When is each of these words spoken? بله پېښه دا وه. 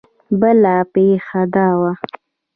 بله 0.39 0.75
پېښه 0.93 1.41
دا 1.53 1.67
وه. 1.79 1.91